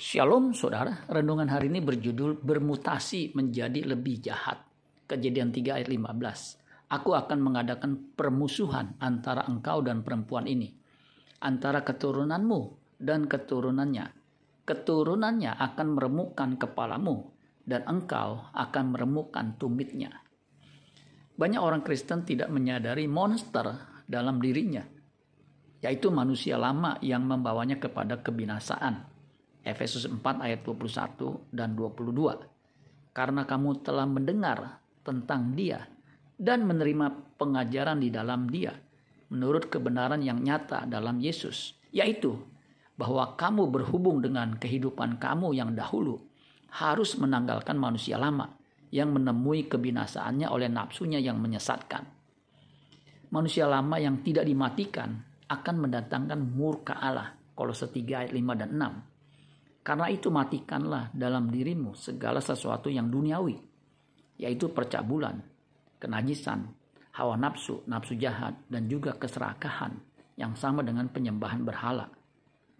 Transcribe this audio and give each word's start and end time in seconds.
Shalom 0.00 0.56
saudara, 0.56 1.04
renungan 1.12 1.52
hari 1.52 1.68
ini 1.68 1.84
berjudul 1.84 2.40
bermutasi 2.40 3.36
menjadi 3.36 3.84
lebih 3.84 4.24
jahat. 4.24 4.64
Kejadian 5.04 5.52
3 5.52 5.76
ayat 5.76 5.92
15. 5.92 6.88
Aku 6.88 7.12
akan 7.12 7.36
mengadakan 7.44 8.16
permusuhan 8.16 8.96
antara 8.96 9.44
engkau 9.44 9.84
dan 9.84 10.00
perempuan 10.00 10.48
ini. 10.48 10.72
Antara 11.44 11.84
keturunanmu 11.84 12.60
dan 12.96 13.28
keturunannya. 13.28 14.08
Keturunannya 14.64 15.52
akan 15.68 15.88
meremukkan 15.92 16.56
kepalamu 16.56 17.36
dan 17.68 17.84
engkau 17.84 18.48
akan 18.56 18.96
meremukkan 18.96 19.60
tumitnya. 19.60 20.16
Banyak 21.36 21.60
orang 21.60 21.84
Kristen 21.84 22.24
tidak 22.24 22.48
menyadari 22.48 23.04
monster 23.04 24.00
dalam 24.08 24.40
dirinya, 24.40 24.80
yaitu 25.84 26.08
manusia 26.08 26.56
lama 26.56 26.96
yang 27.04 27.28
membawanya 27.28 27.76
kepada 27.76 28.24
kebinasaan 28.24 29.19
Efesus 29.60 30.08
4 30.08 30.20
ayat 30.40 30.64
21 30.64 31.52
dan 31.52 31.76
22. 31.76 33.12
Karena 33.12 33.42
kamu 33.44 33.84
telah 33.84 34.06
mendengar 34.08 34.80
tentang 35.04 35.52
dia 35.52 35.84
dan 36.40 36.64
menerima 36.64 37.36
pengajaran 37.36 38.00
di 38.00 38.08
dalam 38.08 38.48
dia 38.48 38.72
menurut 39.30 39.68
kebenaran 39.68 40.24
yang 40.24 40.40
nyata 40.42 40.88
dalam 40.88 41.20
Yesus, 41.20 41.76
yaitu 41.92 42.34
bahwa 42.96 43.36
kamu 43.36 43.68
berhubung 43.70 44.20
dengan 44.24 44.56
kehidupan 44.56 45.20
kamu 45.20 45.56
yang 45.56 45.72
dahulu 45.76 46.18
harus 46.70 47.16
menanggalkan 47.16 47.76
manusia 47.76 48.18
lama 48.18 48.56
yang 48.90 49.14
menemui 49.14 49.70
kebinasaannya 49.70 50.50
oleh 50.50 50.66
nafsunya 50.66 51.22
yang 51.22 51.38
menyesatkan. 51.38 52.06
Manusia 53.30 53.70
lama 53.70 53.96
yang 54.02 54.26
tidak 54.26 54.42
dimatikan 54.42 55.22
akan 55.46 55.76
mendatangkan 55.86 56.40
murka 56.42 56.98
Allah. 56.98 57.38
Kolose 57.54 57.86
3 57.92 58.24
ayat 58.24 58.32
5 58.34 58.60
dan 58.66 58.70
6 58.72 59.09
karena 59.80 60.12
itu 60.12 60.28
matikanlah 60.28 61.08
dalam 61.16 61.48
dirimu 61.48 61.96
segala 61.96 62.44
sesuatu 62.44 62.92
yang 62.92 63.08
duniawi, 63.08 63.56
yaitu 64.36 64.68
percabulan, 64.68 65.40
kenajisan, 65.96 66.68
hawa 67.16 67.40
nafsu, 67.40 67.80
nafsu 67.88 68.12
jahat, 68.20 68.60
dan 68.68 68.84
juga 68.92 69.16
keserakahan 69.16 69.96
yang 70.36 70.52
sama 70.52 70.84
dengan 70.84 71.08
penyembahan 71.08 71.64
berhala. 71.64 72.12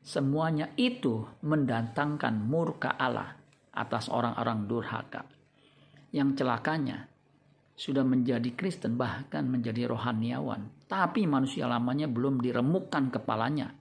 Semuanya 0.00 0.72
itu 0.76 1.24
mendatangkan 1.44 2.36
murka 2.36 2.96
Allah 2.96 3.36
atas 3.72 4.08
orang-orang 4.12 4.68
durhaka. 4.68 5.24
Yang 6.12 6.44
celakanya 6.44 7.08
sudah 7.80 8.04
menjadi 8.04 8.52
Kristen 8.52 9.00
bahkan 9.00 9.48
menjadi 9.48 9.88
rohaniawan, 9.88 10.84
tapi 10.84 11.24
manusia 11.24 11.64
lamanya 11.64 12.12
belum 12.12 12.44
diremukkan 12.44 13.08
kepalanya 13.08 13.79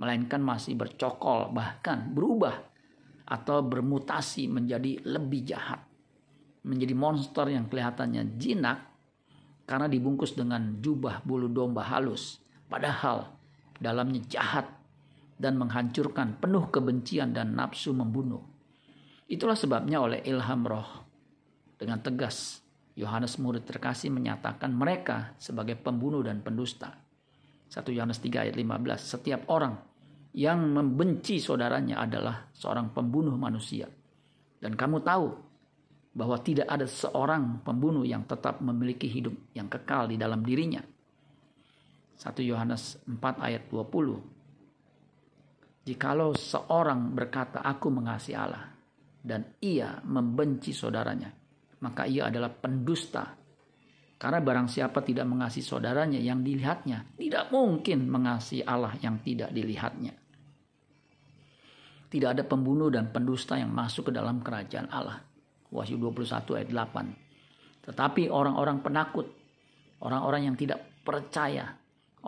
melainkan 0.00 0.40
masih 0.40 0.80
bercokol, 0.80 1.52
bahkan 1.52 2.08
berubah 2.08 2.56
atau 3.28 3.60
bermutasi 3.60 4.48
menjadi 4.48 5.04
lebih 5.04 5.44
jahat, 5.44 5.84
menjadi 6.64 6.96
monster 6.96 7.46
yang 7.52 7.68
kelihatannya 7.68 8.40
jinak 8.40 8.88
karena 9.68 9.86
dibungkus 9.86 10.32
dengan 10.32 10.80
jubah 10.80 11.20
bulu 11.22 11.52
domba 11.52 11.84
halus, 11.84 12.40
padahal 12.66 13.28
dalamnya 13.76 14.24
jahat 14.24 14.66
dan 15.36 15.60
menghancurkan 15.60 16.40
penuh 16.40 16.72
kebencian 16.72 17.36
dan 17.36 17.52
nafsu 17.52 17.92
membunuh. 17.92 18.40
Itulah 19.30 19.54
sebabnya 19.54 20.00
oleh 20.00 20.24
ilham 20.26 20.64
roh 20.64 21.06
dengan 21.76 22.00
tegas 22.00 22.64
Yohanes 22.98 23.38
murid 23.40 23.64
terkasih 23.64 24.10
menyatakan 24.10 24.74
mereka 24.74 25.36
sebagai 25.38 25.78
pembunuh 25.78 26.20
dan 26.20 26.42
pendusta. 26.42 26.98
1 27.70 27.86
Yohanes 27.94 28.18
3 28.18 28.50
ayat 28.50 28.56
15. 28.58 28.98
Setiap 28.98 29.46
orang 29.46 29.89
yang 30.34 30.70
membenci 30.70 31.42
saudaranya 31.42 32.02
adalah 32.06 32.46
seorang 32.54 32.94
pembunuh 32.94 33.34
manusia. 33.34 33.90
Dan 34.60 34.76
kamu 34.78 35.02
tahu 35.02 35.26
bahwa 36.14 36.36
tidak 36.42 36.66
ada 36.66 36.86
seorang 36.86 37.62
pembunuh 37.62 38.02
yang 38.02 38.26
tetap 38.26 38.60
memiliki 38.62 39.06
hidup 39.06 39.34
yang 39.54 39.70
kekal 39.70 40.10
di 40.10 40.18
dalam 40.18 40.42
dirinya. 40.42 40.82
1 42.20 42.36
Yohanes 42.44 43.00
4 43.08 43.16
ayat 43.40 43.64
20. 43.72 44.20
Jikalau 45.88 46.36
seorang 46.36 47.16
berkata 47.16 47.64
aku 47.64 47.88
mengasihi 47.88 48.36
Allah 48.36 48.68
dan 49.24 49.56
ia 49.64 50.04
membenci 50.04 50.76
saudaranya, 50.76 51.32
maka 51.80 52.04
ia 52.04 52.28
adalah 52.28 52.52
pendusta. 52.52 53.39
Karena 54.20 54.36
barang 54.44 54.68
siapa 54.68 55.00
tidak 55.00 55.24
mengasihi 55.24 55.64
saudaranya 55.64 56.20
yang 56.20 56.44
dilihatnya, 56.44 57.16
tidak 57.16 57.48
mungkin 57.48 58.04
mengasihi 58.04 58.60
Allah 58.68 58.92
yang 59.00 59.24
tidak 59.24 59.48
dilihatnya. 59.48 60.12
Tidak 62.10 62.28
ada 62.28 62.44
pembunuh 62.44 62.92
dan 62.92 63.08
pendusta 63.08 63.56
yang 63.56 63.72
masuk 63.72 64.10
ke 64.10 64.12
dalam 64.12 64.44
kerajaan 64.44 64.92
Allah. 64.92 65.24
Wahyu 65.72 65.96
21 65.96 66.58
ayat 66.58 66.68
8. 66.68 67.88
Tetapi 67.88 68.28
orang-orang 68.28 68.84
penakut, 68.84 69.24
orang-orang 70.04 70.52
yang 70.52 70.56
tidak 70.58 71.00
percaya, 71.00 71.72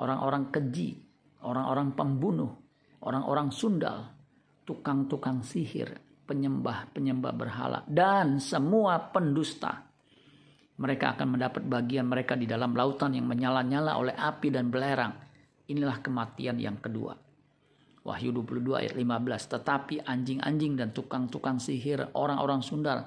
orang-orang 0.00 0.48
keji, 0.48 0.96
orang-orang 1.44 1.92
pembunuh, 1.92 2.56
orang-orang 3.04 3.52
sundal, 3.52 4.16
tukang-tukang 4.64 5.44
sihir, 5.44 5.92
penyembah-penyembah 6.24 7.32
berhala, 7.36 7.84
dan 7.84 8.40
semua 8.40 9.12
pendusta. 9.12 9.91
Mereka 10.80 11.18
akan 11.18 11.36
mendapat 11.36 11.62
bagian 11.68 12.08
mereka 12.08 12.32
di 12.32 12.48
dalam 12.48 12.72
lautan 12.72 13.12
yang 13.12 13.28
menyala-nyala 13.28 14.00
oleh 14.00 14.16
api 14.16 14.48
dan 14.48 14.72
belerang. 14.72 15.12
Inilah 15.68 16.00
kematian 16.00 16.56
yang 16.56 16.80
kedua. 16.80 17.12
Wahyu 18.02 18.34
22 18.34 18.80
ayat 18.82 18.94
15. 18.96 19.52
Tetapi 19.52 19.94
anjing-anjing 20.02 20.72
dan 20.74 20.90
tukang-tukang 20.90 21.60
sihir, 21.60 22.10
orang-orang 22.16 22.64
sundal, 22.64 23.06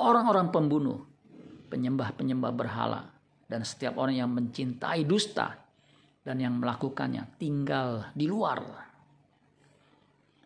orang-orang 0.00 0.50
pembunuh, 0.50 1.06
penyembah-penyembah 1.70 2.52
berhala, 2.56 3.14
dan 3.46 3.62
setiap 3.62 4.00
orang 4.00 4.18
yang 4.18 4.30
mencintai 4.32 5.04
dusta 5.06 5.54
dan 6.24 6.40
yang 6.40 6.56
melakukannya 6.58 7.36
tinggal 7.36 8.10
di 8.16 8.26
luar. 8.26 8.58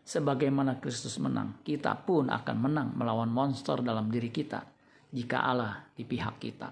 Sebagaimana 0.05 0.83
Kristus 0.83 1.17
menang, 1.23 1.63
kita 1.63 1.95
pun 2.03 2.29
akan 2.29 2.57
menang 2.59 2.89
melawan 2.97 3.31
monster 3.31 3.81
dalam 3.81 4.11
diri 4.11 4.29
kita 4.29 4.78
jika 5.09 5.45
Allah 5.45 5.89
di 5.97 6.05
pihak 6.05 6.37
kita. 6.41 6.69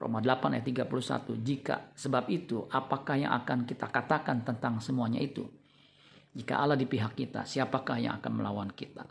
Roma 0.00 0.24
8 0.24 0.56
ayat 0.56 0.64
31. 0.64 1.44
Jika 1.44 1.92
sebab 1.92 2.24
itu, 2.32 2.64
apakah 2.72 3.20
yang 3.20 3.36
akan 3.36 3.68
kita 3.68 3.92
katakan 3.92 4.40
tentang 4.40 4.80
semuanya 4.80 5.20
itu? 5.20 5.44
Jika 6.32 6.56
Allah 6.56 6.78
di 6.78 6.88
pihak 6.88 7.12
kita, 7.12 7.44
siapakah 7.44 8.00
yang 8.00 8.16
akan 8.16 8.32
melawan 8.40 8.70
kita? 8.72 9.04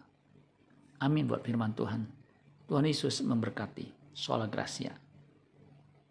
Amin 0.99 1.29
buat 1.29 1.45
firman 1.45 1.77
Tuhan. 1.77 2.01
Tuhan 2.65 2.85
Yesus 2.85 3.21
memberkati. 3.21 4.17
Sola 4.17 4.49
Gracia. 4.49 4.91